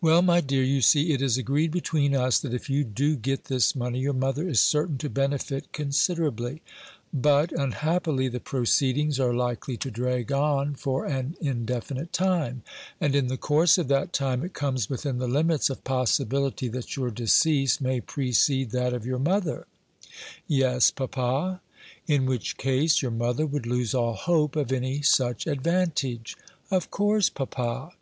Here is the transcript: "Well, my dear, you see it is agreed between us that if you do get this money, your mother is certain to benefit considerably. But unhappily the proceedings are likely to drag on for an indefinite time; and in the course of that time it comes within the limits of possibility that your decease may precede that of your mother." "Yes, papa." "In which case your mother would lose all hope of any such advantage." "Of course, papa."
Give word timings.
"Well, 0.00 0.22
my 0.22 0.40
dear, 0.40 0.62
you 0.62 0.80
see 0.80 1.12
it 1.12 1.20
is 1.20 1.36
agreed 1.36 1.70
between 1.70 2.16
us 2.16 2.38
that 2.40 2.54
if 2.54 2.70
you 2.70 2.82
do 2.82 3.14
get 3.14 3.44
this 3.44 3.76
money, 3.76 3.98
your 4.00 4.14
mother 4.14 4.48
is 4.48 4.58
certain 4.58 4.96
to 4.96 5.10
benefit 5.10 5.70
considerably. 5.70 6.62
But 7.12 7.52
unhappily 7.52 8.28
the 8.28 8.40
proceedings 8.40 9.20
are 9.20 9.34
likely 9.34 9.76
to 9.76 9.90
drag 9.90 10.32
on 10.32 10.76
for 10.76 11.04
an 11.04 11.36
indefinite 11.42 12.10
time; 12.14 12.62
and 12.98 13.14
in 13.14 13.26
the 13.26 13.36
course 13.36 13.76
of 13.76 13.88
that 13.88 14.14
time 14.14 14.42
it 14.42 14.54
comes 14.54 14.88
within 14.88 15.18
the 15.18 15.28
limits 15.28 15.68
of 15.68 15.84
possibility 15.84 16.68
that 16.68 16.96
your 16.96 17.10
decease 17.10 17.82
may 17.82 18.00
precede 18.00 18.70
that 18.70 18.94
of 18.94 19.04
your 19.04 19.18
mother." 19.18 19.66
"Yes, 20.48 20.90
papa." 20.90 21.60
"In 22.06 22.24
which 22.24 22.56
case 22.56 23.02
your 23.02 23.10
mother 23.10 23.44
would 23.44 23.66
lose 23.66 23.92
all 23.92 24.14
hope 24.14 24.56
of 24.56 24.72
any 24.72 25.02
such 25.02 25.46
advantage." 25.46 26.34
"Of 26.70 26.90
course, 26.90 27.28
papa." 27.28 27.92